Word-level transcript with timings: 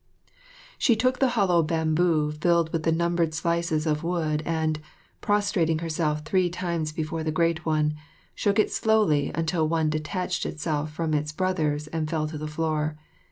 She 0.79 0.95
took 0.95 1.19
the 1.19 1.29
hollow 1.37 1.61
bamboo 1.61 2.31
filled 2.31 2.73
with 2.73 2.81
the 2.81 2.91
numbered 2.91 3.35
slices 3.35 3.85
of 3.85 4.03
wood 4.03 4.41
and, 4.47 4.79
prostrating 5.21 5.77
herself 5.77 6.25
three 6.25 6.49
times 6.49 6.91
before 6.91 7.23
the 7.23 7.31
Great 7.31 7.67
One, 7.67 7.93
shook 8.33 8.57
it 8.57 8.71
slowly 8.71 9.31
until 9.35 9.67
one 9.67 9.91
detached 9.91 10.43
itself 10.43 10.91
from 10.91 11.13
its 11.13 11.31
brothers 11.31 11.85
and 11.85 12.09
fell 12.09 12.27
to 12.29 12.39
the 12.39 12.47
floor. 12.47 12.97